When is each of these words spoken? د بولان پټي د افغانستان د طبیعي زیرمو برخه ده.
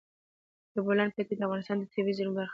د 0.73 0.75
بولان 0.85 1.09
پټي 1.15 1.35
د 1.37 1.41
افغانستان 1.47 1.77
د 1.79 1.83
طبیعي 1.93 2.13
زیرمو 2.17 2.35
برخه 2.37 2.47
ده. 2.47 2.47